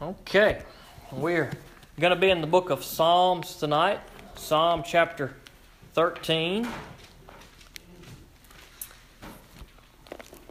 Okay, 0.00 0.62
we're 1.10 1.50
going 1.98 2.14
to 2.14 2.20
be 2.20 2.30
in 2.30 2.40
the 2.40 2.46
book 2.46 2.70
of 2.70 2.84
Psalms 2.84 3.56
tonight, 3.56 3.98
Psalm 4.36 4.84
chapter 4.86 5.34
13. 5.94 6.68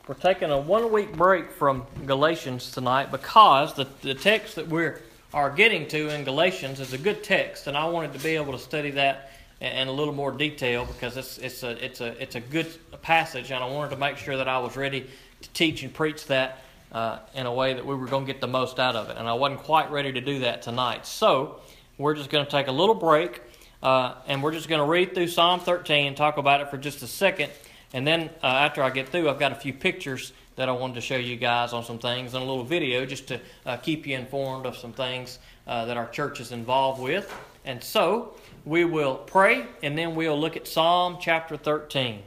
We're 0.05 0.15
taking 0.15 0.51
a 0.51 0.59
one 0.59 0.91
week 0.91 1.15
break 1.15 1.49
from 1.49 1.85
Galatians 2.05 2.71
tonight 2.71 3.09
because 3.09 3.73
the, 3.73 3.87
the 4.01 4.15
text 4.15 4.57
that 4.57 4.67
we 4.67 4.89
are 5.33 5.49
getting 5.49 5.87
to 5.87 6.13
in 6.13 6.25
Galatians 6.25 6.81
is 6.81 6.91
a 6.91 6.97
good 6.97 7.23
text, 7.23 7.67
and 7.67 7.77
I 7.77 7.85
wanted 7.85 8.11
to 8.11 8.19
be 8.19 8.35
able 8.35 8.51
to 8.51 8.59
study 8.59 8.91
that 8.91 9.31
in, 9.61 9.87
a 9.87 9.93
little 9.93 10.13
more 10.13 10.33
detail 10.33 10.85
because 10.85 11.15
it's, 11.15 11.37
it's, 11.37 11.63
a, 11.63 11.85
it's, 11.85 12.01
a, 12.01 12.21
it's 12.21 12.35
a 12.35 12.41
good 12.41 12.67
passage, 13.01 13.49
and 13.51 13.63
I 13.63 13.67
wanted 13.67 13.91
to 13.91 13.97
make 13.97 14.17
sure 14.17 14.35
that 14.35 14.49
I 14.49 14.59
was 14.59 14.75
ready 14.75 15.07
to 15.39 15.49
teach 15.51 15.83
and 15.83 15.93
preach 15.93 16.27
that 16.27 16.63
uh, 16.91 17.19
in 17.33 17.45
a 17.45 17.53
way 17.53 17.73
that 17.73 17.85
we 17.85 17.95
were 17.95 18.07
going 18.07 18.25
to 18.25 18.31
get 18.31 18.41
the 18.41 18.47
most 18.47 18.79
out 18.79 18.95
of 18.95 19.09
it. 19.09 19.17
And 19.17 19.27
I 19.27 19.33
wasn't 19.33 19.61
quite 19.61 19.91
ready 19.91 20.11
to 20.13 20.21
do 20.21 20.39
that 20.39 20.61
tonight. 20.61 21.05
So 21.05 21.61
we're 21.97 22.15
just 22.15 22.29
going 22.29 22.45
to 22.45 22.51
take 22.51 22.67
a 22.67 22.71
little 22.71 22.95
break 22.95 23.41
uh, 23.83 24.15
and 24.27 24.41
we're 24.41 24.53
just 24.53 24.69
going 24.69 24.79
to 24.79 24.85
read 24.85 25.13
through 25.13 25.27
Psalm 25.27 25.59
13 25.59 26.07
and 26.07 26.17
talk 26.17 26.37
about 26.37 26.61
it 26.61 26.69
for 26.69 26.77
just 26.77 27.01
a 27.03 27.07
second. 27.07 27.51
And 27.93 28.05
then 28.05 28.29
uh, 28.43 28.47
after 28.47 28.83
I 28.83 28.89
get 28.89 29.09
through, 29.09 29.29
I've 29.29 29.39
got 29.39 29.51
a 29.51 29.55
few 29.55 29.73
pictures 29.73 30.33
that 30.55 30.67
I 30.67 30.71
wanted 30.71 30.95
to 30.95 31.01
show 31.01 31.17
you 31.17 31.35
guys 31.35 31.71
on 31.73 31.83
some 31.83 31.99
things 31.99 32.33
and 32.33 32.43
a 32.43 32.45
little 32.45 32.63
video 32.63 33.05
just 33.05 33.27
to 33.27 33.39
uh, 33.65 33.77
keep 33.77 34.07
you 34.07 34.17
informed 34.17 34.65
of 34.65 34.75
some 34.75 34.91
things 34.91 35.39
uh, 35.67 35.85
that 35.85 35.97
our 35.97 36.09
church 36.09 36.39
is 36.39 36.51
involved 36.51 37.01
with. 37.01 37.33
And 37.63 37.83
so 37.83 38.35
we 38.65 38.83
will 38.83 39.15
pray 39.15 39.65
and 39.83 39.97
then 39.97 40.15
we'll 40.15 40.39
look 40.39 40.57
at 40.57 40.67
Psalm 40.67 41.17
chapter 41.21 41.57
13. 41.57 42.23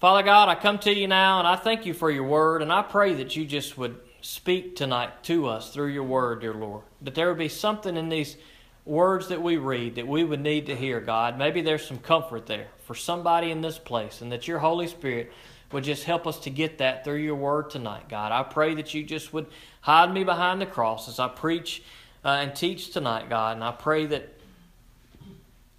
Father 0.00 0.22
God, 0.22 0.48
I 0.48 0.54
come 0.54 0.78
to 0.80 0.94
you 0.94 1.08
now 1.08 1.40
and 1.40 1.48
I 1.48 1.56
thank 1.56 1.84
you 1.84 1.92
for 1.92 2.08
your 2.08 2.22
word, 2.22 2.62
and 2.62 2.72
I 2.72 2.82
pray 2.82 3.14
that 3.14 3.34
you 3.34 3.44
just 3.44 3.76
would 3.76 3.98
speak 4.20 4.76
tonight 4.76 5.24
to 5.24 5.48
us 5.48 5.74
through 5.74 5.88
your 5.88 6.04
word, 6.04 6.40
dear 6.40 6.54
Lord. 6.54 6.84
That 7.02 7.16
there 7.16 7.28
would 7.28 7.38
be 7.38 7.48
something 7.48 7.96
in 7.96 8.08
these 8.08 8.36
words 8.84 9.26
that 9.26 9.42
we 9.42 9.56
read 9.56 9.96
that 9.96 10.06
we 10.06 10.22
would 10.22 10.40
need 10.40 10.66
to 10.66 10.76
hear, 10.76 11.00
God. 11.00 11.36
Maybe 11.36 11.62
there's 11.62 11.84
some 11.84 11.98
comfort 11.98 12.46
there 12.46 12.68
for 12.84 12.94
somebody 12.94 13.50
in 13.50 13.60
this 13.60 13.76
place, 13.76 14.20
and 14.20 14.30
that 14.30 14.46
your 14.46 14.60
Holy 14.60 14.86
Spirit 14.86 15.32
would 15.72 15.82
just 15.82 16.04
help 16.04 16.28
us 16.28 16.38
to 16.40 16.50
get 16.50 16.78
that 16.78 17.02
through 17.02 17.16
your 17.16 17.34
word 17.34 17.68
tonight, 17.68 18.08
God. 18.08 18.30
I 18.30 18.44
pray 18.44 18.76
that 18.76 18.94
you 18.94 19.02
just 19.02 19.32
would 19.32 19.46
hide 19.80 20.14
me 20.14 20.22
behind 20.22 20.60
the 20.60 20.66
cross 20.66 21.08
as 21.08 21.18
I 21.18 21.26
preach 21.26 21.82
uh, 22.24 22.28
and 22.28 22.54
teach 22.54 22.92
tonight, 22.92 23.28
God. 23.28 23.56
And 23.56 23.64
I 23.64 23.72
pray 23.72 24.06
that 24.06 24.32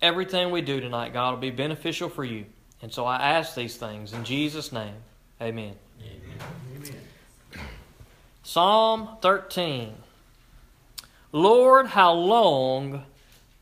everything 0.01 0.51
we 0.51 0.59
do 0.59 0.81
tonight, 0.81 1.13
God, 1.13 1.31
will 1.31 1.41
be 1.41 1.51
beneficial 1.51 2.09
for 2.09 2.25
you. 2.25 2.47
And 2.81 2.93
so 2.93 3.05
I 3.05 3.17
ask 3.17 3.55
these 3.55 3.75
things 3.75 4.13
in 4.13 4.23
Jesus' 4.23 4.71
name. 4.71 4.95
Amen. 5.41 5.75
Amen. 6.01 6.95
Psalm 8.43 9.09
13. 9.21 9.93
Lord, 11.31 11.87
how 11.87 12.13
long 12.13 13.03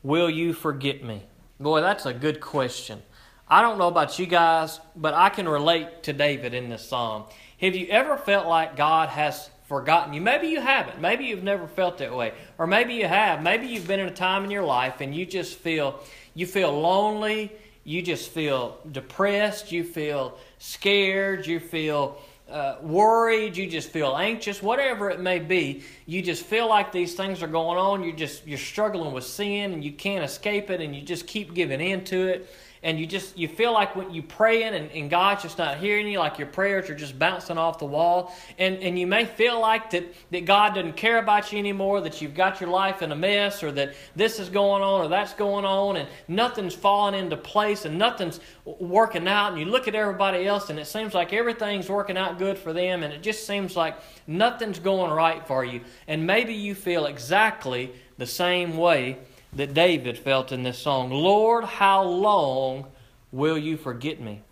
will 0.02 0.30
you 0.30 0.52
forget 0.52 1.04
me? 1.04 1.22
Boy, 1.60 1.80
that's 1.80 2.06
a 2.06 2.14
good 2.14 2.40
question. 2.40 3.02
I 3.48 3.62
don't 3.62 3.78
know 3.78 3.88
about 3.88 4.18
you 4.18 4.26
guys, 4.26 4.80
but 4.94 5.14
I 5.14 5.28
can 5.30 5.48
relate 5.48 6.04
to 6.04 6.12
David 6.12 6.54
in 6.54 6.68
this 6.68 6.86
psalm. 6.86 7.24
Have 7.60 7.74
you 7.74 7.86
ever 7.88 8.16
felt 8.16 8.46
like 8.46 8.76
God 8.76 9.08
has 9.08 9.50
forgotten 9.66 10.14
you? 10.14 10.20
Maybe 10.20 10.48
you 10.48 10.60
haven't. 10.60 11.00
Maybe 11.00 11.24
you've 11.24 11.42
never 11.42 11.66
felt 11.66 11.98
that 11.98 12.14
way. 12.14 12.32
Or 12.56 12.66
maybe 12.66 12.94
you 12.94 13.06
have. 13.06 13.42
Maybe 13.42 13.66
you've 13.66 13.88
been 13.88 14.00
in 14.00 14.08
a 14.08 14.14
time 14.14 14.44
in 14.44 14.50
your 14.50 14.62
life 14.62 15.00
and 15.00 15.14
you 15.14 15.26
just 15.26 15.58
feel 15.58 16.00
you 16.34 16.46
feel 16.46 16.72
lonely 16.72 17.52
you 17.88 18.02
just 18.02 18.28
feel 18.28 18.76
depressed, 18.92 19.72
you 19.72 19.82
feel 19.82 20.36
scared, 20.58 21.46
you 21.46 21.58
feel 21.58 22.18
uh, 22.50 22.76
worried, 22.82 23.56
you 23.56 23.66
just 23.66 23.88
feel 23.88 24.14
anxious, 24.14 24.62
whatever 24.62 25.08
it 25.08 25.20
may 25.20 25.38
be, 25.38 25.82
you 26.04 26.20
just 26.20 26.44
feel 26.44 26.68
like 26.68 26.92
these 26.92 27.14
things 27.14 27.42
are 27.42 27.48
going 27.48 27.78
on. 27.78 28.04
You 28.04 28.12
just 28.12 28.46
you're 28.46 28.58
struggling 28.58 29.14
with 29.14 29.24
sin 29.24 29.72
and 29.72 29.82
you 29.82 29.92
can't 29.92 30.22
escape 30.22 30.68
it, 30.68 30.82
and 30.82 30.94
you 30.94 31.00
just 31.00 31.26
keep 31.26 31.54
giving 31.54 31.80
in 31.80 32.04
to 32.04 32.28
it 32.28 32.50
and 32.82 32.98
you 32.98 33.06
just 33.06 33.36
you 33.36 33.48
feel 33.48 33.72
like 33.72 33.96
when 33.96 34.12
you 34.12 34.22
praying 34.22 34.74
and, 34.74 34.90
and 34.92 35.10
God's 35.10 35.42
just 35.42 35.58
not 35.58 35.78
hearing 35.78 36.06
you, 36.06 36.18
like 36.18 36.38
your 36.38 36.48
prayers 36.48 36.88
are 36.90 36.94
just 36.94 37.18
bouncing 37.18 37.58
off 37.58 37.78
the 37.78 37.86
wall, 37.86 38.34
and 38.58 38.78
and 38.78 38.98
you 38.98 39.06
may 39.06 39.24
feel 39.24 39.60
like 39.60 39.90
that 39.90 40.14
that 40.30 40.44
God 40.44 40.74
doesn't 40.74 40.96
care 40.96 41.18
about 41.18 41.52
you 41.52 41.58
anymore, 41.58 42.00
that 42.00 42.20
you've 42.20 42.34
got 42.34 42.60
your 42.60 42.70
life 42.70 43.02
in 43.02 43.12
a 43.12 43.16
mess, 43.16 43.62
or 43.62 43.72
that 43.72 43.94
this 44.14 44.38
is 44.38 44.48
going 44.48 44.82
on 44.82 45.02
or 45.02 45.08
that's 45.08 45.34
going 45.34 45.64
on, 45.64 45.96
and 45.96 46.08
nothing's 46.28 46.74
falling 46.74 47.14
into 47.14 47.36
place 47.36 47.84
and 47.84 47.98
nothing's 47.98 48.40
working 48.64 49.26
out, 49.26 49.52
and 49.52 49.58
you 49.58 49.66
look 49.66 49.88
at 49.88 49.94
everybody 49.94 50.46
else 50.46 50.70
and 50.70 50.78
it 50.78 50.86
seems 50.86 51.14
like 51.14 51.32
everything's 51.32 51.88
working 51.88 52.16
out 52.16 52.38
good 52.38 52.58
for 52.58 52.72
them, 52.72 53.02
and 53.02 53.12
it 53.12 53.22
just 53.22 53.46
seems 53.46 53.76
like 53.76 53.96
nothing's 54.26 54.78
going 54.78 55.10
right 55.10 55.46
for 55.46 55.64
you, 55.64 55.80
and 56.06 56.26
maybe 56.26 56.54
you 56.54 56.74
feel 56.74 57.06
exactly 57.06 57.92
the 58.18 58.26
same 58.26 58.76
way 58.76 59.16
that 59.52 59.74
David 59.74 60.18
felt 60.18 60.52
in 60.52 60.62
this 60.62 60.78
song 60.78 61.10
Lord, 61.10 61.64
how 61.64 62.02
long 62.02 62.86
will 63.32 63.58
you 63.58 63.76
forget 63.76 64.20
me? 64.20 64.42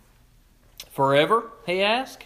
Forever, 0.91 1.49
he 1.65 1.81
asked. 1.81 2.25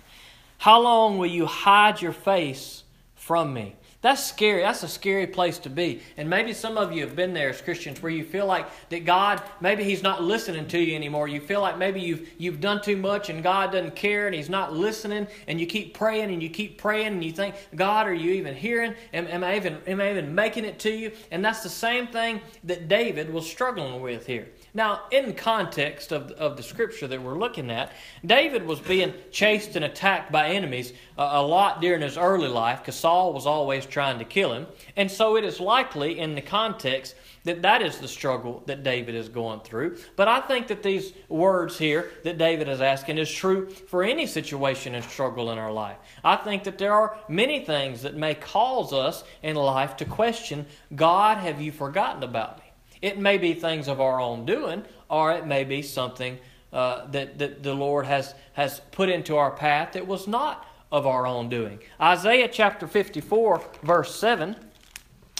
How 0.59 0.79
long 0.79 1.17
will 1.17 1.29
you 1.29 1.45
hide 1.45 2.01
your 2.01 2.13
face 2.13 2.83
from 3.15 3.53
me? 3.53 3.75
That's 4.01 4.25
scary. 4.25 4.63
That's 4.63 4.81
a 4.81 4.87
scary 4.87 5.27
place 5.27 5.59
to 5.59 5.69
be. 5.69 6.01
And 6.17 6.27
maybe 6.27 6.53
some 6.53 6.75
of 6.75 6.91
you 6.91 7.05
have 7.05 7.15
been 7.15 7.35
there 7.35 7.49
as 7.49 7.61
Christians 7.61 8.01
where 8.01 8.11
you 8.11 8.23
feel 8.23 8.47
like 8.47 8.67
that 8.89 9.05
God, 9.05 9.43
maybe 9.59 9.83
He's 9.83 10.01
not 10.01 10.23
listening 10.23 10.67
to 10.69 10.79
you 10.79 10.95
anymore. 10.95 11.27
You 11.27 11.39
feel 11.39 11.61
like 11.61 11.77
maybe 11.77 12.01
you've, 12.01 12.27
you've 12.39 12.59
done 12.59 12.81
too 12.81 12.97
much 12.97 13.29
and 13.29 13.43
God 13.43 13.71
doesn't 13.71 13.95
care 13.95 14.25
and 14.25 14.35
He's 14.35 14.49
not 14.49 14.73
listening. 14.73 15.27
And 15.47 15.59
you 15.59 15.67
keep 15.67 15.93
praying 15.93 16.31
and 16.31 16.41
you 16.41 16.49
keep 16.49 16.79
praying 16.79 17.07
and 17.07 17.23
you 17.23 17.31
think, 17.31 17.53
God, 17.75 18.07
are 18.07 18.13
you 18.13 18.31
even 18.31 18.55
hearing? 18.55 18.95
Am, 19.13 19.27
am, 19.27 19.43
I, 19.43 19.55
even, 19.55 19.77
am 19.85 20.01
I 20.01 20.09
even 20.09 20.33
making 20.33 20.65
it 20.65 20.79
to 20.79 20.89
you? 20.89 21.11
And 21.29 21.45
that's 21.45 21.61
the 21.61 21.69
same 21.69 22.07
thing 22.07 22.41
that 22.63 22.87
David 22.87 23.31
was 23.31 23.47
struggling 23.47 24.01
with 24.01 24.25
here. 24.25 24.47
Now, 24.73 25.01
in 25.11 25.33
context 25.33 26.13
of, 26.13 26.31
of 26.31 26.55
the 26.55 26.63
scripture 26.63 27.07
that 27.07 27.21
we're 27.21 27.37
looking 27.37 27.69
at, 27.69 27.91
David 28.25 28.65
was 28.65 28.79
being 28.79 29.13
chased 29.29 29.75
and 29.75 29.83
attacked 29.83 30.31
by 30.31 30.49
enemies 30.49 30.93
a, 31.17 31.23
a 31.23 31.41
lot 31.41 31.81
during 31.81 32.01
his 32.01 32.17
early 32.17 32.47
life 32.47 32.79
because 32.79 32.95
Saul 32.95 33.33
was 33.33 33.45
always 33.45 33.85
trying 33.85 34.19
to 34.19 34.25
kill 34.25 34.53
him. 34.53 34.67
And 34.95 35.11
so 35.11 35.35
it 35.35 35.43
is 35.43 35.59
likely 35.59 36.19
in 36.19 36.35
the 36.35 36.41
context 36.41 37.15
that 37.43 37.63
that 37.63 37.81
is 37.81 37.97
the 37.97 38.07
struggle 38.07 38.63
that 38.67 38.83
David 38.83 39.15
is 39.15 39.27
going 39.27 39.59
through. 39.61 39.97
But 40.15 40.27
I 40.27 40.39
think 40.39 40.67
that 40.67 40.83
these 40.83 41.11
words 41.27 41.77
here 41.77 42.11
that 42.23 42.37
David 42.37 42.69
is 42.69 42.81
asking 42.81 43.17
is 43.17 43.31
true 43.31 43.69
for 43.69 44.03
any 44.03 44.27
situation 44.27 44.95
and 44.95 45.03
struggle 45.03 45.51
in 45.51 45.57
our 45.57 45.71
life. 45.71 45.97
I 46.23 46.37
think 46.37 46.63
that 46.63 46.77
there 46.77 46.93
are 46.93 47.17
many 47.27 47.65
things 47.65 48.03
that 48.03 48.15
may 48.15 48.35
cause 48.35 48.93
us 48.93 49.23
in 49.43 49.55
life 49.55 49.97
to 49.97 50.05
question 50.05 50.65
God, 50.95 51.39
have 51.39 51.59
you 51.59 51.71
forgotten 51.71 52.23
about 52.23 52.59
me? 52.59 52.70
It 53.01 53.17
may 53.17 53.37
be 53.37 53.53
things 53.53 53.87
of 53.87 53.99
our 53.99 54.19
own 54.19 54.45
doing, 54.45 54.83
or 55.09 55.31
it 55.31 55.45
may 55.45 55.63
be 55.63 55.81
something 55.81 56.37
uh, 56.71 57.07
that, 57.07 57.39
that 57.39 57.63
the 57.63 57.73
Lord 57.73 58.05
has, 58.05 58.33
has 58.53 58.79
put 58.91 59.09
into 59.09 59.37
our 59.37 59.51
path 59.51 59.93
that 59.93 60.07
was 60.07 60.27
not 60.27 60.67
of 60.91 61.07
our 61.07 61.25
own 61.25 61.49
doing. 61.49 61.79
Isaiah 61.99 62.47
chapter 62.47 62.87
54, 62.87 63.61
verse 63.83 64.15
7. 64.15 64.55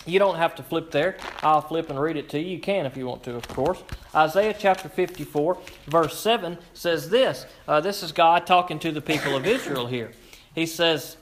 You 0.06 0.18
don't 0.18 0.38
have 0.38 0.56
to 0.56 0.64
flip 0.64 0.90
there. 0.90 1.18
I'll 1.44 1.62
flip 1.62 1.90
and 1.90 2.00
read 2.00 2.18
it 2.18 2.28
to 2.30 2.40
you. 2.40 2.56
You 2.56 2.60
can 2.60 2.88
if 2.88 2.98
you 2.98 3.06
want 3.06 3.24
to, 3.24 3.36
of 3.36 3.48
course. 3.48 3.84
Isaiah 4.16 4.56
chapter 4.58 4.90
54, 4.90 5.60
verse 5.88 6.20
7 6.20 6.58
says 6.74 7.10
this. 7.10 7.46
Uh, 7.68 7.82
this 7.82 8.02
is 8.02 8.12
God 8.12 8.48
talking 8.48 8.80
to 8.80 8.92
the 8.92 9.02
people 9.02 9.36
of 9.36 9.46
Israel 9.46 9.86
here. 9.86 10.12
He 10.56 10.66
says, 10.66 11.18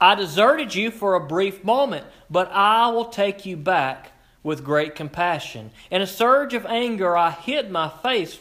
I 0.00 0.14
deserted 0.14 0.74
you 0.74 0.90
for 0.90 1.14
a 1.14 1.20
brief 1.20 1.62
moment, 1.62 2.06
but 2.28 2.50
I 2.52 2.88
will 2.88 3.06
take 3.06 3.46
you 3.46 3.56
back 3.56 4.12
with 4.42 4.64
great 4.64 4.94
compassion. 4.94 5.70
In 5.90 6.02
a 6.02 6.06
surge 6.06 6.54
of 6.54 6.66
anger, 6.66 7.16
I 7.16 7.30
hid 7.30 7.70
my 7.70 7.88
face 7.88 8.38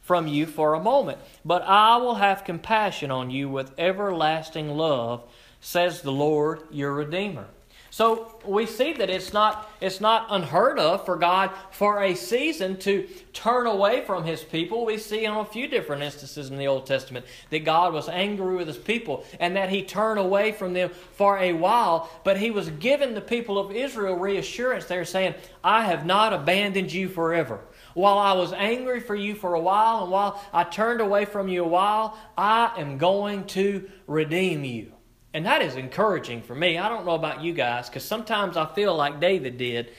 from 0.00 0.26
you 0.26 0.46
for 0.46 0.74
a 0.74 0.82
moment, 0.82 1.18
but 1.44 1.62
I 1.62 1.96
will 1.98 2.16
have 2.16 2.44
compassion 2.44 3.10
on 3.10 3.30
you 3.30 3.48
with 3.48 3.72
everlasting 3.78 4.70
love, 4.70 5.22
says 5.60 6.02
the 6.02 6.12
Lord 6.12 6.62
your 6.70 6.92
Redeemer. 6.92 7.46
So 7.90 8.40
we 8.44 8.66
see 8.66 8.92
that 8.94 9.10
it's 9.10 9.32
not, 9.32 9.68
it's 9.80 10.00
not 10.00 10.26
unheard 10.30 10.78
of 10.78 11.04
for 11.04 11.16
God 11.16 11.50
for 11.72 12.00
a 12.02 12.14
season 12.14 12.76
to 12.78 13.08
turn 13.32 13.66
away 13.66 14.04
from 14.04 14.24
his 14.24 14.44
people. 14.44 14.86
We 14.86 14.96
see 14.96 15.24
in 15.24 15.32
a 15.32 15.44
few 15.44 15.66
different 15.66 16.04
instances 16.04 16.50
in 16.50 16.56
the 16.56 16.68
Old 16.68 16.86
Testament 16.86 17.26
that 17.50 17.64
God 17.64 17.92
was 17.92 18.08
angry 18.08 18.54
with 18.54 18.68
his 18.68 18.78
people 18.78 19.24
and 19.40 19.56
that 19.56 19.70
he 19.70 19.82
turned 19.82 20.20
away 20.20 20.52
from 20.52 20.72
them 20.72 20.90
for 21.12 21.36
a 21.38 21.52
while, 21.52 22.08
but 22.22 22.38
he 22.38 22.52
was 22.52 22.70
giving 22.70 23.14
the 23.14 23.20
people 23.20 23.58
of 23.58 23.72
Israel 23.72 24.16
reassurance 24.16 24.84
there, 24.84 25.04
saying, 25.04 25.34
I 25.64 25.84
have 25.84 26.06
not 26.06 26.32
abandoned 26.32 26.92
you 26.92 27.08
forever. 27.08 27.60
While 27.94 28.18
I 28.18 28.34
was 28.34 28.52
angry 28.52 29.00
for 29.00 29.16
you 29.16 29.34
for 29.34 29.54
a 29.54 29.60
while, 29.60 30.04
and 30.04 30.12
while 30.12 30.40
I 30.52 30.62
turned 30.62 31.00
away 31.00 31.24
from 31.24 31.48
you 31.48 31.64
a 31.64 31.68
while, 31.68 32.16
I 32.38 32.72
am 32.76 32.98
going 32.98 33.46
to 33.48 33.90
redeem 34.06 34.62
you. 34.64 34.92
And 35.32 35.46
that 35.46 35.62
is 35.62 35.76
encouraging 35.76 36.42
for 36.42 36.54
me. 36.54 36.78
I 36.78 36.88
don't 36.88 37.06
know 37.06 37.14
about 37.14 37.42
you 37.42 37.52
guys, 37.52 37.88
because 37.88 38.04
sometimes 38.04 38.56
I 38.56 38.66
feel 38.66 38.96
like 38.96 39.20
David 39.20 39.58
did 39.58 39.90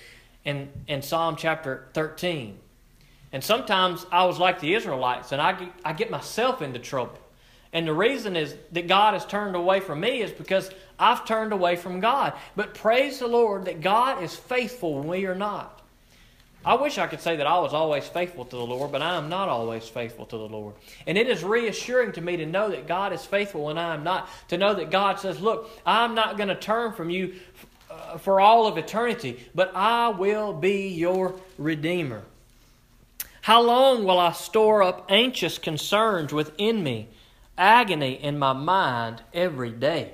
in, 0.43 0.69
in 0.87 1.01
Psalm 1.01 1.35
chapter 1.37 1.87
13. 1.93 2.57
And 3.31 3.43
sometimes 3.43 4.05
I 4.11 4.25
was 4.25 4.39
like 4.39 4.59
the 4.59 4.73
Israelites, 4.73 5.31
and 5.31 5.41
I 5.41 5.53
get, 5.53 5.71
I 5.85 5.93
get 5.93 6.11
myself 6.11 6.61
into 6.61 6.79
trouble. 6.79 7.17
And 7.73 7.87
the 7.87 7.93
reason 7.93 8.35
is 8.35 8.55
that 8.73 8.87
God 8.87 9.13
has 9.13 9.25
turned 9.25 9.55
away 9.55 9.79
from 9.79 10.01
me 10.01 10.21
is 10.21 10.31
because 10.31 10.69
I've 10.99 11.25
turned 11.25 11.53
away 11.53 11.77
from 11.77 12.01
God. 12.01 12.33
But 12.55 12.73
praise 12.73 13.19
the 13.19 13.27
Lord 13.27 13.65
that 13.65 13.79
God 13.79 14.21
is 14.21 14.35
faithful 14.35 14.95
when 14.99 15.07
we 15.07 15.25
are 15.25 15.35
not. 15.35 15.80
I 16.63 16.75
wish 16.75 16.99
I 16.99 17.07
could 17.07 17.21
say 17.21 17.37
that 17.37 17.47
I 17.47 17.59
was 17.59 17.73
always 17.73 18.07
faithful 18.07 18.45
to 18.45 18.55
the 18.55 18.65
Lord, 18.65 18.91
but 18.91 19.01
I 19.01 19.17
am 19.17 19.29
not 19.29 19.49
always 19.49 19.87
faithful 19.87 20.27
to 20.27 20.37
the 20.37 20.47
Lord. 20.47 20.75
And 21.07 21.17
it 21.17 21.27
is 21.27 21.43
reassuring 21.43 22.11
to 22.13 22.21
me 22.21 22.37
to 22.37 22.45
know 22.45 22.69
that 22.69 22.87
God 22.87 23.13
is 23.13 23.25
faithful 23.25 23.65
when 23.65 23.79
I 23.79 23.95
am 23.95 24.03
not. 24.03 24.29
To 24.49 24.57
know 24.57 24.75
that 24.75 24.91
God 24.91 25.19
says, 25.19 25.41
Look, 25.41 25.69
I'm 25.85 26.13
not 26.13 26.37
going 26.37 26.49
to 26.49 26.55
turn 26.55 26.93
from 26.93 27.09
you 27.09 27.33
uh, 27.89 28.19
for 28.19 28.39
all 28.39 28.67
of 28.67 28.77
eternity, 28.77 29.39
but 29.55 29.71
I 29.75 30.09
will 30.09 30.53
be 30.53 30.89
your 30.89 31.33
Redeemer. 31.57 32.21
How 33.41 33.61
long 33.61 34.03
will 34.03 34.19
I 34.19 34.33
store 34.33 34.83
up 34.83 35.07
anxious 35.09 35.57
concerns 35.57 36.31
within 36.31 36.83
me, 36.83 37.09
agony 37.57 38.13
in 38.13 38.37
my 38.37 38.53
mind 38.53 39.23
every 39.33 39.71
day? 39.71 40.13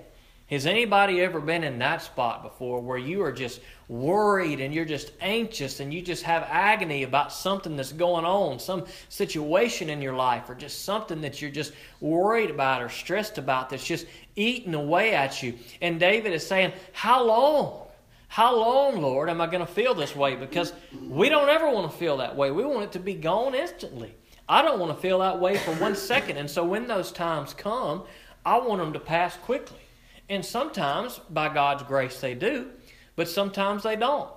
Has 0.50 0.66
anybody 0.66 1.20
ever 1.20 1.42
been 1.42 1.66
in 1.66 1.78
that 1.80 2.02
spot 2.02 2.42
before 2.42 2.80
where 2.80 2.98
you 2.98 3.22
are 3.22 3.34
just 3.34 3.60
worried 3.90 4.62
and 4.62 4.74
you're 4.74 4.86
just 4.86 5.12
anxious 5.20 5.82
and 5.82 5.94
you 5.94 6.02
just 6.02 6.24
have 6.24 6.44
agony 6.44 7.04
about 7.04 7.34
something 7.34 7.76
that's 7.76 7.92
going 7.92 8.24
on, 8.24 8.58
some 8.58 8.86
situation 9.10 9.90
in 9.90 10.02
your 10.02 10.14
life, 10.14 10.50
or 10.50 10.56
just 10.56 10.86
something 10.86 11.20
that 11.20 11.42
you're 11.42 11.52
just 11.52 11.74
worried 12.00 12.50
about 12.50 12.82
or 12.82 12.88
stressed 12.88 13.38
about 13.38 13.70
that's 13.70 13.86
just 13.86 14.06
eating 14.38 14.74
away 14.74 15.14
at 15.14 15.44
you? 15.44 15.54
And 15.82 16.00
David 16.00 16.32
is 16.32 16.48
saying, 16.48 16.72
How 16.94 17.26
long? 17.26 17.84
How 18.30 18.56
long, 18.56 19.02
Lord, 19.02 19.30
am 19.30 19.42
I 19.42 19.48
going 19.48 19.66
to 19.66 19.72
feel 19.72 19.94
this 19.94 20.16
way? 20.16 20.36
Because 20.36 20.72
we 21.02 21.28
don't 21.28 21.50
ever 21.50 21.70
want 21.70 21.92
to 21.92 21.98
feel 21.98 22.18
that 22.18 22.36
way. 22.36 22.52
We 22.52 22.64
want 22.64 22.84
it 22.84 22.92
to 22.94 23.00
be 23.00 23.16
gone 23.16 23.54
instantly. 23.54 24.16
I 24.48 24.62
don't 24.62 24.80
want 24.80 24.96
to 24.96 25.02
feel 25.02 25.20
that 25.20 25.40
way 25.40 25.58
for 25.58 25.74
one 25.76 25.96
second. 25.96 26.38
And 26.38 26.50
so 26.50 26.64
when 26.64 26.88
those 26.88 27.12
times 27.12 27.54
come, 27.54 28.04
I 28.46 28.58
want 28.60 28.80
them 28.80 28.94
to 28.94 29.00
pass 29.00 29.36
quickly. 29.38 29.80
And 30.30 30.46
sometimes, 30.46 31.20
by 31.30 31.54
God's 31.54 31.84
grace, 31.84 32.20
they 32.20 32.34
do, 32.34 32.70
but 33.16 33.30
sometimes 33.30 33.84
they 33.84 33.96
don't. 33.96 34.30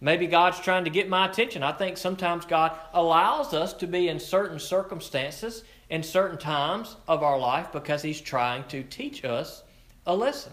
Maybe 0.00 0.26
God's 0.26 0.60
trying 0.60 0.84
to 0.84 0.90
get 0.90 1.08
my 1.08 1.28
attention. 1.28 1.62
I 1.62 1.72
think 1.72 1.98
sometimes 1.98 2.46
God 2.46 2.72
allows 2.92 3.52
us 3.52 3.74
to 3.74 3.86
be 3.86 4.08
in 4.08 4.18
certain 4.18 4.58
circumstances 4.58 5.62
in 5.90 6.02
certain 6.02 6.38
times 6.38 6.96
of 7.06 7.22
our 7.22 7.38
life 7.38 7.70
because 7.72 8.02
He's 8.02 8.20
trying 8.20 8.64
to 8.68 8.82
teach 8.82 9.24
us 9.24 9.62
a 10.06 10.16
lesson. 10.16 10.52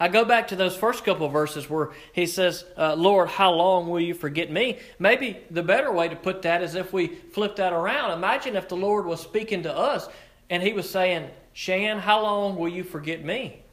I 0.00 0.08
go 0.08 0.24
back 0.24 0.48
to 0.48 0.56
those 0.56 0.76
first 0.76 1.04
couple 1.04 1.28
verses 1.28 1.68
where 1.68 1.90
he 2.12 2.26
says, 2.26 2.64
uh, 2.76 2.94
Lord, 2.94 3.28
how 3.28 3.52
long 3.52 3.88
will 3.88 4.00
you 4.00 4.14
forget 4.14 4.50
me? 4.50 4.78
Maybe 5.00 5.38
the 5.50 5.62
better 5.62 5.92
way 5.92 6.08
to 6.08 6.14
put 6.14 6.42
that 6.42 6.62
is 6.62 6.76
if 6.76 6.92
we 6.92 7.08
flip 7.08 7.56
that 7.56 7.72
around. 7.72 8.12
Imagine 8.12 8.54
if 8.54 8.68
the 8.68 8.76
Lord 8.76 9.06
was 9.06 9.20
speaking 9.20 9.64
to 9.64 9.76
us 9.76 10.08
and 10.50 10.62
he 10.62 10.72
was 10.72 10.88
saying, 10.88 11.28
Shan, 11.58 11.98
how 11.98 12.22
long 12.22 12.54
will 12.54 12.68
you 12.68 12.84
forget 12.84 13.24
me? 13.24 13.64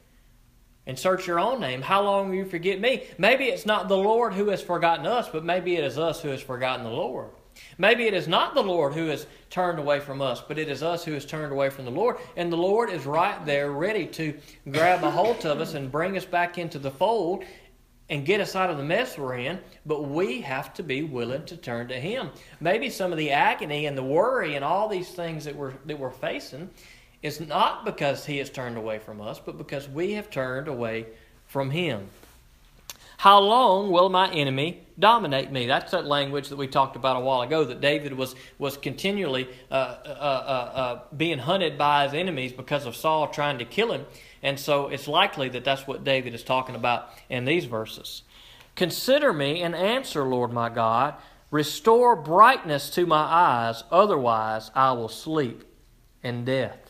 And 0.88 0.98
search 0.98 1.28
your 1.28 1.40
own 1.40 1.60
name. 1.60 1.84
How 1.84 2.02
long 2.02 2.30
will 2.30 2.36
you 2.36 2.46
forget 2.46 2.82
me? 2.82 3.04
Maybe 3.20 3.46
it's 3.46 3.64
not 3.64 3.88
the 3.88 3.96
Lord 3.96 4.34
who 4.34 4.50
has 4.50 4.60
forgotten 4.60 5.06
us, 5.06 5.30
but 5.30 5.46
maybe 5.46 5.76
it 5.76 5.84
is 5.84 6.00
us 6.00 6.20
who 6.20 6.30
has 6.30 6.42
forgotten 6.42 6.84
the 6.84 6.90
Lord. 6.90 7.30
Maybe 7.78 8.08
it 8.08 8.16
is 8.16 8.28
not 8.28 8.56
the 8.56 8.64
Lord 8.64 8.94
who 8.94 9.06
has 9.10 9.28
turned 9.52 9.78
away 9.78 10.00
from 10.00 10.20
us, 10.20 10.42
but 10.42 10.58
it 10.58 10.68
is 10.68 10.82
us 10.82 11.06
who 11.06 11.12
has 11.12 11.28
turned 11.28 11.52
away 11.52 11.70
from 11.70 11.86
the 11.86 11.92
Lord. 11.92 12.18
And 12.36 12.52
the 12.52 12.58
Lord 12.58 12.90
is 12.90 13.06
right 13.06 13.46
there 13.46 13.72
ready 13.72 14.08
to 14.08 14.34
grab 14.72 15.04
a 15.04 15.12
hold 15.12 15.46
of 15.46 15.62
us 15.62 15.76
and 15.76 15.92
bring 15.92 16.18
us 16.18 16.26
back 16.26 16.58
into 16.58 16.80
the 16.80 16.90
fold 16.90 17.46
and 18.10 18.26
get 18.26 18.42
us 18.42 18.56
out 18.56 18.72
of 18.72 18.78
the 18.78 18.84
mess 18.84 19.16
we're 19.16 19.36
in, 19.36 19.60
but 19.86 20.10
we 20.10 20.42
have 20.42 20.74
to 20.74 20.82
be 20.82 21.04
willing 21.04 21.46
to 21.46 21.56
turn 21.56 21.88
to 21.90 22.00
Him. 22.00 22.32
Maybe 22.60 22.90
some 22.90 23.12
of 23.12 23.20
the 23.20 23.30
agony 23.30 23.86
and 23.86 23.96
the 23.96 24.04
worry 24.04 24.56
and 24.56 24.66
all 24.66 24.90
these 24.90 25.10
things 25.10 25.46
that 25.46 25.56
we're, 25.56 25.74
that 25.86 26.00
we're 26.00 26.10
facing 26.10 26.72
it's 27.22 27.40
not 27.40 27.86
because 27.86 28.26
he 28.26 28.38
has 28.38 28.50
turned 28.50 28.78
away 28.78 29.00
from 29.00 29.22
us, 29.22 29.40
but 29.40 29.58
because 29.58 29.88
we 29.90 30.14
have 30.14 30.30
turned 30.30 30.68
away 30.68 31.08
from 31.48 31.72
him. 31.72 32.10
How 33.18 33.40
long 33.40 33.92
will 33.92 34.10
my 34.10 34.30
enemy 34.32 34.86
dominate 35.00 35.52
me? 35.52 35.68
That's 35.68 35.92
that 35.92 36.06
language 36.06 36.50
that 36.50 36.58
we 36.58 36.68
talked 36.68 36.96
about 36.96 37.16
a 37.16 37.22
while 37.22 37.42
ago. 37.42 37.64
That 37.64 37.80
David 37.82 38.14
was 38.14 38.36
was 38.60 38.78
continually 38.78 39.48
uh, 39.72 39.74
uh, 39.74 40.08
uh, 40.08 40.12
uh, 40.12 41.00
being 41.16 41.40
hunted 41.40 41.78
by 41.78 42.04
his 42.04 42.14
enemies 42.14 42.52
because 42.52 42.86
of 42.86 42.96
Saul 42.96 43.30
trying 43.30 43.58
to 43.60 43.66
kill 43.66 43.94
him, 43.94 44.06
and 44.44 44.60
so 44.60 44.90
it's 44.90 45.08
likely 45.08 45.50
that 45.50 45.64
that's 45.64 45.88
what 45.88 46.04
David 46.04 46.34
is 46.34 46.44
talking 46.44 46.76
about 46.76 47.10
in 47.30 47.46
these 47.46 47.66
verses. 47.66 48.24
Consider 48.76 49.32
me 49.32 49.62
and 49.62 49.74
answer, 49.74 50.24
Lord 50.24 50.52
my 50.52 50.70
God. 50.70 51.16
Restore 51.52 52.18
brightness 52.18 52.90
to 52.92 53.06
my 53.06 53.24
eyes, 53.24 53.84
otherwise 53.90 54.72
I 54.76 54.92
will 54.92 55.08
sleep 55.08 55.64
in 56.22 56.44
death. 56.44 56.85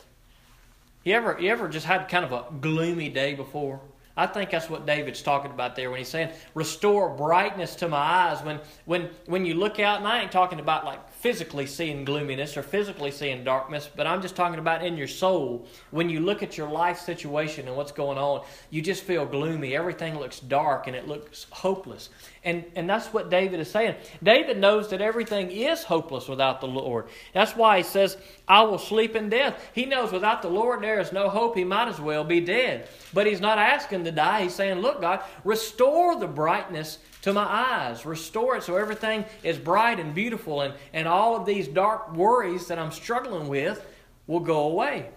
You 1.06 1.12
ever, 1.12 1.36
you 1.40 1.50
ever 1.50 1.68
just 1.68 1.86
had 1.86 2.08
kind 2.08 2.24
of 2.24 2.32
a 2.32 2.46
gloomy 2.60 3.08
day 3.08 3.34
before? 3.34 3.80
I 4.16 4.26
think 4.26 4.50
that's 4.50 4.68
what 4.68 4.86
David's 4.86 5.22
talking 5.22 5.52
about 5.52 5.76
there 5.76 5.88
when 5.88 5.98
he's 5.98 6.08
saying, 6.08 6.30
restore 6.54 7.10
brightness 7.10 7.76
to 7.76 7.88
my 7.88 7.96
eyes. 7.96 8.42
When, 8.42 8.58
when, 8.86 9.10
when 9.26 9.46
you 9.46 9.54
look 9.54 9.78
out, 9.78 9.98
and 9.98 10.08
I 10.08 10.22
ain't 10.22 10.32
talking 10.32 10.58
about 10.58 10.84
like 10.84 11.08
physically 11.18 11.66
seeing 11.66 12.04
gloominess 12.04 12.56
or 12.56 12.62
physically 12.62 13.10
seeing 13.10 13.42
darkness, 13.42 13.88
but 13.94 14.06
I'm 14.06 14.20
just 14.20 14.36
talking 14.36 14.58
about 14.58 14.84
in 14.84 14.96
your 14.96 15.08
soul. 15.08 15.66
When 15.90 16.10
you 16.10 16.20
look 16.20 16.42
at 16.42 16.58
your 16.58 16.68
life 16.68 16.98
situation 16.98 17.66
and 17.66 17.76
what's 17.76 17.92
going 17.92 18.18
on, 18.18 18.44
you 18.70 18.82
just 18.82 19.02
feel 19.02 19.24
gloomy. 19.24 19.74
Everything 19.74 20.18
looks 20.18 20.40
dark 20.40 20.86
and 20.86 20.94
it 20.94 21.08
looks 21.08 21.46
hopeless. 21.50 22.10
And, 22.44 22.64
and 22.76 22.88
that's 22.88 23.08
what 23.08 23.30
David 23.30 23.60
is 23.60 23.70
saying. 23.70 23.96
David 24.22 24.58
knows 24.58 24.90
that 24.90 25.00
everything 25.00 25.50
is 25.50 25.82
hopeless 25.82 26.28
without 26.28 26.60
the 26.60 26.68
Lord. 26.68 27.06
That's 27.32 27.56
why 27.56 27.78
he 27.78 27.82
says, 27.82 28.18
I 28.46 28.62
will 28.62 28.78
sleep 28.78 29.16
in 29.16 29.30
death. 29.30 29.70
He 29.74 29.86
knows 29.86 30.12
without 30.12 30.42
the 30.42 30.48
Lord 30.48 30.82
there 30.82 31.00
is 31.00 31.12
no 31.12 31.28
hope. 31.30 31.56
He 31.56 31.64
might 31.64 31.88
as 31.88 32.00
well 32.00 32.24
be 32.24 32.40
dead. 32.40 32.88
But 33.14 33.26
he's 33.26 33.40
not 33.40 33.58
asking 33.58 34.04
to 34.04 34.12
die. 34.12 34.42
He's 34.42 34.54
saying, 34.54 34.80
Look, 34.80 35.00
God, 35.00 35.20
restore 35.44 36.20
the 36.20 36.28
brightness 36.28 36.98
to 37.26 37.32
my 37.32 37.42
eyes. 37.42 38.06
Restore 38.06 38.56
it 38.56 38.62
so 38.62 38.76
everything 38.76 39.24
is 39.42 39.58
bright 39.58 39.98
and 39.98 40.14
beautiful, 40.14 40.60
and, 40.60 40.72
and 40.92 41.08
all 41.08 41.34
of 41.34 41.44
these 41.44 41.66
dark 41.66 42.14
worries 42.14 42.68
that 42.68 42.78
I'm 42.78 42.92
struggling 42.92 43.48
with 43.48 43.84
will 44.28 44.38
go 44.38 44.60
away. 44.68 45.08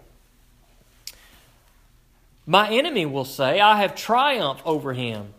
My 2.48 2.68
enemy 2.72 3.06
will 3.06 3.26
say, 3.26 3.60
I 3.60 3.82
have 3.82 3.94
triumphed 3.94 4.66
over 4.66 4.94
him, 4.94 5.36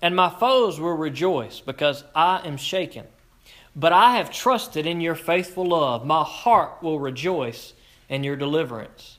and 0.00 0.14
my 0.14 0.30
foes 0.30 0.78
will 0.78 0.96
rejoice 0.96 1.58
because 1.58 2.04
I 2.14 2.46
am 2.46 2.56
shaken. 2.56 3.06
But 3.74 3.92
I 3.92 4.16
have 4.16 4.30
trusted 4.30 4.86
in 4.86 5.00
your 5.00 5.16
faithful 5.16 5.66
love. 5.66 6.06
My 6.06 6.22
heart 6.22 6.84
will 6.84 7.00
rejoice 7.00 7.72
in 8.08 8.22
your 8.22 8.36
deliverance. 8.36 9.18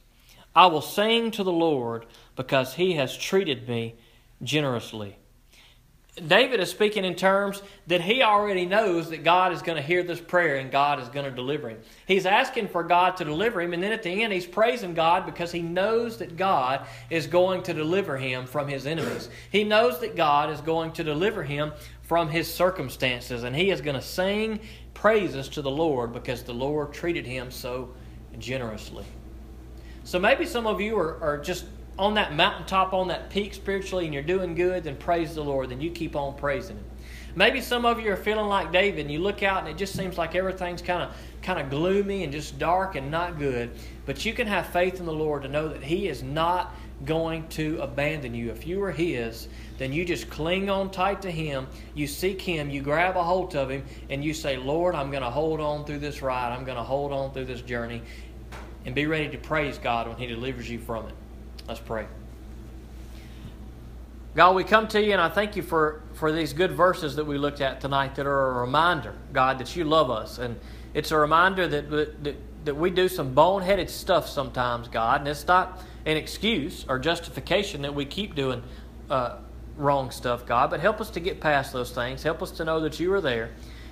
I 0.55 0.67
will 0.67 0.81
sing 0.81 1.31
to 1.31 1.43
the 1.43 1.51
Lord 1.51 2.05
because 2.37 2.75
he 2.75 2.93
has 2.93 3.17
treated 3.17 3.67
me 3.67 3.95
generously. 4.41 5.17
David 6.27 6.59
is 6.59 6.69
speaking 6.69 7.05
in 7.05 7.15
terms 7.15 7.61
that 7.87 8.01
he 8.01 8.21
already 8.21 8.65
knows 8.65 9.09
that 9.11 9.23
God 9.23 9.53
is 9.53 9.61
going 9.61 9.77
to 9.77 9.81
hear 9.81 10.03
this 10.03 10.19
prayer 10.19 10.57
and 10.57 10.69
God 10.69 10.99
is 10.99 11.07
going 11.07 11.23
to 11.23 11.31
deliver 11.31 11.69
him. 11.69 11.79
He's 12.05 12.25
asking 12.25 12.67
for 12.67 12.83
God 12.83 13.15
to 13.17 13.23
deliver 13.23 13.61
him, 13.61 13.71
and 13.71 13.81
then 13.81 13.93
at 13.93 14.03
the 14.03 14.21
end, 14.21 14.33
he's 14.33 14.45
praising 14.45 14.93
God 14.93 15.25
because 15.25 15.53
he 15.53 15.61
knows 15.61 16.17
that 16.17 16.35
God 16.35 16.85
is 17.09 17.27
going 17.27 17.63
to 17.63 17.73
deliver 17.73 18.17
him 18.17 18.45
from 18.45 18.67
his 18.67 18.85
enemies. 18.85 19.29
He 19.51 19.63
knows 19.63 20.01
that 20.01 20.17
God 20.17 20.49
is 20.49 20.59
going 20.59 20.91
to 20.93 21.03
deliver 21.03 21.43
him 21.43 21.71
from 22.01 22.27
his 22.27 22.53
circumstances, 22.53 23.43
and 23.43 23.55
he 23.55 23.71
is 23.71 23.79
going 23.79 23.95
to 23.95 24.01
sing 24.01 24.59
praises 24.93 25.47
to 25.47 25.61
the 25.61 25.71
Lord 25.71 26.11
because 26.11 26.43
the 26.43 26.53
Lord 26.53 26.91
treated 26.91 27.25
him 27.25 27.49
so 27.49 27.93
generously. 28.37 29.05
So 30.03 30.19
maybe 30.19 30.45
some 30.45 30.67
of 30.67 30.81
you 30.81 30.99
are, 30.99 31.23
are 31.23 31.37
just 31.37 31.63
on 32.01 32.15
that 32.15 32.33
mountaintop, 32.33 32.93
on 32.93 33.09
that 33.09 33.29
peak 33.29 33.53
spiritually, 33.53 34.05
and 34.05 34.13
you're 34.13 34.23
doing 34.23 34.55
good, 34.55 34.83
then 34.83 34.97
praise 34.97 35.35
the 35.35 35.43
Lord. 35.43 35.69
Then 35.69 35.79
you 35.79 35.91
keep 35.91 36.15
on 36.15 36.35
praising 36.35 36.75
Him. 36.77 36.85
Maybe 37.35 37.61
some 37.61 37.85
of 37.85 38.01
you 38.01 38.11
are 38.11 38.17
feeling 38.17 38.47
like 38.47 38.71
David, 38.71 39.01
and 39.01 39.11
you 39.11 39.19
look 39.19 39.43
out 39.43 39.59
and 39.59 39.69
it 39.69 39.77
just 39.77 39.95
seems 39.95 40.17
like 40.17 40.35
everything's 40.35 40.81
kind 40.81 41.03
of 41.03 41.15
kind 41.43 41.59
of 41.59 41.69
gloomy 41.69 42.23
and 42.23 42.33
just 42.33 42.59
dark 42.59 42.95
and 42.95 43.09
not 43.11 43.37
good. 43.37 43.71
But 44.05 44.25
you 44.25 44.33
can 44.33 44.47
have 44.47 44.67
faith 44.67 44.99
in 44.99 45.05
the 45.05 45.13
Lord 45.13 45.43
to 45.43 45.47
know 45.47 45.69
that 45.69 45.83
He 45.83 46.07
is 46.07 46.23
not 46.23 46.75
going 47.05 47.47
to 47.49 47.79
abandon 47.81 48.33
you. 48.33 48.49
If 48.49 48.65
you 48.65 48.81
are 48.83 48.91
His, 48.91 49.47
then 49.77 49.93
you 49.93 50.03
just 50.03 50.29
cling 50.29 50.71
on 50.71 50.89
tight 50.89 51.21
to 51.21 51.31
Him. 51.31 51.67
You 51.93 52.07
seek 52.07 52.41
Him. 52.41 52.71
You 52.71 52.81
grab 52.81 53.15
a 53.15 53.23
hold 53.23 53.55
of 53.55 53.69
Him, 53.69 53.85
and 54.09 54.25
you 54.25 54.33
say, 54.33 54.57
Lord, 54.57 54.95
I'm 54.95 55.11
going 55.11 55.23
to 55.23 55.29
hold 55.29 55.61
on 55.61 55.85
through 55.85 55.99
this 55.99 56.23
ride. 56.23 56.51
I'm 56.51 56.65
going 56.65 56.77
to 56.77 56.83
hold 56.83 57.13
on 57.13 57.31
through 57.31 57.45
this 57.45 57.61
journey, 57.61 58.01
and 58.85 58.95
be 58.95 59.05
ready 59.05 59.29
to 59.29 59.37
praise 59.37 59.77
God 59.77 60.07
when 60.07 60.17
He 60.17 60.25
delivers 60.25 60.67
you 60.67 60.79
from 60.79 61.07
it. 61.07 61.13
Let's 61.71 61.79
pray. 61.79 62.05
God, 64.35 64.57
we 64.57 64.65
come 64.65 64.89
to 64.89 65.01
you 65.01 65.13
and 65.13 65.21
I 65.21 65.29
thank 65.29 65.55
you 65.55 65.63
for, 65.63 66.01
for 66.15 66.33
these 66.33 66.51
good 66.51 66.73
verses 66.73 67.15
that 67.15 67.23
we 67.23 67.37
looked 67.37 67.61
at 67.61 67.79
tonight 67.79 68.15
that 68.15 68.25
are 68.25 68.49
a 68.49 68.59
reminder, 68.59 69.15
God, 69.31 69.57
that 69.59 69.73
you 69.73 69.85
love 69.85 70.11
us. 70.11 70.37
And 70.37 70.59
it's 70.93 71.11
a 71.11 71.17
reminder 71.17 71.69
that, 71.69 71.89
that, 71.89 72.35
that 72.65 72.75
we 72.75 72.89
do 72.89 73.07
some 73.07 73.33
boneheaded 73.33 73.89
stuff 73.89 74.27
sometimes, 74.27 74.89
God. 74.89 75.21
And 75.21 75.29
it's 75.29 75.47
not 75.47 75.81
an 76.05 76.17
excuse 76.17 76.85
or 76.89 76.99
justification 76.99 77.83
that 77.83 77.95
we 77.95 78.03
keep 78.03 78.35
doing 78.35 78.63
uh, 79.09 79.37
wrong 79.77 80.11
stuff, 80.11 80.45
God. 80.45 80.71
But 80.71 80.81
help 80.81 80.99
us 80.99 81.09
to 81.11 81.21
get 81.21 81.39
past 81.39 81.71
those 81.71 81.91
things. 81.91 82.21
Help 82.21 82.43
us 82.43 82.51
to 82.51 82.65
know 82.65 82.81
that 82.81 82.99
you 82.99 83.13
are 83.13 83.21
there. 83.21 83.51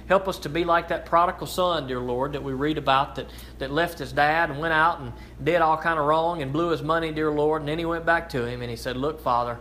Help 0.09 0.27
us 0.27 0.39
to 0.39 0.49
be 0.49 0.65
like 0.65 0.87
that 0.87 1.05
prodigal 1.05 1.45
son, 1.45 1.85
dear 1.85 1.99
Lord, 1.99 2.33
that 2.33 2.43
we 2.43 2.51
read 2.51 2.79
about 2.79 3.15
that, 3.15 3.27
that 3.59 3.71
left 3.71 3.99
his 3.99 4.11
dad 4.11 4.49
and 4.49 4.59
went 4.59 4.73
out 4.73 4.99
and 4.99 5.13
did 5.43 5.61
all 5.61 5.77
kind 5.77 5.99
of 5.99 6.05
wrong 6.05 6.41
and 6.41 6.51
blew 6.51 6.69
his 6.69 6.81
money, 6.81 7.11
dear 7.11 7.31
Lord. 7.31 7.61
And 7.61 7.69
then 7.69 7.77
he 7.77 7.85
went 7.85 8.07
back 8.07 8.27
to 8.29 8.43
him 8.43 8.63
and 8.63 8.71
he 8.71 8.75
said, 8.75 8.97
Look, 8.97 9.21
Father, 9.21 9.59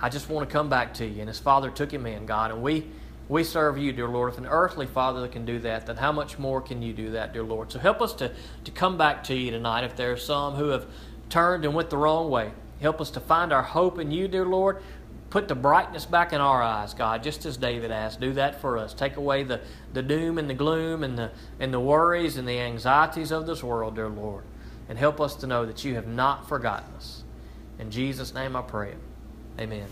I 0.00 0.08
just 0.08 0.30
want 0.30 0.48
to 0.48 0.52
come 0.52 0.70
back 0.70 0.94
to 0.94 1.06
you. 1.06 1.20
And 1.20 1.28
his 1.28 1.38
father 1.38 1.70
took 1.70 1.92
him 1.92 2.06
in, 2.06 2.24
God. 2.24 2.52
And 2.52 2.62
we 2.62 2.86
we 3.28 3.44
serve 3.44 3.76
you, 3.76 3.92
dear 3.92 4.08
Lord. 4.08 4.32
If 4.32 4.38
an 4.38 4.46
earthly 4.46 4.86
father 4.86 5.28
can 5.28 5.44
do 5.44 5.58
that, 5.58 5.86
then 5.86 5.96
how 5.96 6.10
much 6.10 6.38
more 6.38 6.62
can 6.62 6.82
you 6.82 6.94
do 6.94 7.10
that, 7.10 7.34
dear 7.34 7.44
Lord? 7.44 7.70
So 7.70 7.78
help 7.78 8.00
us 8.00 8.14
to, 8.14 8.32
to 8.64 8.70
come 8.70 8.96
back 8.96 9.24
to 9.24 9.34
you 9.34 9.50
tonight 9.50 9.84
if 9.84 9.94
there 9.94 10.12
are 10.12 10.16
some 10.16 10.54
who 10.54 10.68
have 10.68 10.86
turned 11.28 11.66
and 11.66 11.74
went 11.74 11.90
the 11.90 11.98
wrong 11.98 12.30
way. 12.30 12.52
Help 12.80 13.00
us 13.00 13.10
to 13.10 13.20
find 13.20 13.52
our 13.52 13.62
hope 13.62 13.98
in 13.98 14.10
you, 14.10 14.26
dear 14.26 14.44
Lord. 14.46 14.82
Put 15.32 15.48
the 15.48 15.54
brightness 15.54 16.04
back 16.04 16.34
in 16.34 16.42
our 16.42 16.62
eyes, 16.62 16.92
God, 16.92 17.22
just 17.22 17.46
as 17.46 17.56
David 17.56 17.90
asked. 17.90 18.20
Do 18.20 18.34
that 18.34 18.60
for 18.60 18.76
us. 18.76 18.92
Take 18.92 19.16
away 19.16 19.44
the, 19.44 19.62
the 19.94 20.02
doom 20.02 20.36
and 20.36 20.48
the 20.48 20.52
gloom 20.52 21.02
and 21.02 21.16
the, 21.16 21.30
and 21.58 21.72
the 21.72 21.80
worries 21.80 22.36
and 22.36 22.46
the 22.46 22.60
anxieties 22.60 23.30
of 23.30 23.46
this 23.46 23.64
world, 23.64 23.94
dear 23.94 24.10
Lord. 24.10 24.44
And 24.90 24.98
help 24.98 25.22
us 25.22 25.34
to 25.36 25.46
know 25.46 25.64
that 25.64 25.86
you 25.86 25.94
have 25.94 26.06
not 26.06 26.46
forgotten 26.46 26.92
us. 26.96 27.24
In 27.78 27.90
Jesus' 27.90 28.34
name 28.34 28.54
I 28.54 28.60
pray. 28.60 28.92
Amen. 29.58 29.86